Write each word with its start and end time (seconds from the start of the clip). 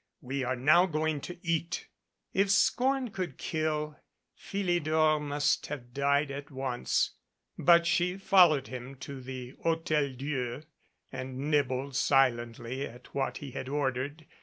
"We 0.21 0.43
are 0.43 0.55
now 0.55 0.87
going 0.87 1.21
to 1.21 1.37
eat." 1.43 1.87
If 2.33 2.49
scorn 2.49 3.11
could 3.11 3.37
kill, 3.37 3.99
Philidor 4.35 5.19
must 5.19 5.67
have 5.67 5.93
died 5.93 6.31
at 6.31 6.49
once. 6.49 7.11
But 7.55 7.85
she 7.85 8.17
followed 8.17 8.65
him 8.69 8.95
to 8.95 9.21
the 9.21 9.51
Hotel 9.61 10.09
Dieu, 10.13 10.63
and 11.11 11.51
nibbled 11.51 11.95
si 11.95 12.15
lently 12.15 12.91
at 12.91 13.13
what 13.13 13.37
he 13.37 13.51
had 13.51 13.69
ordered. 13.69 14.25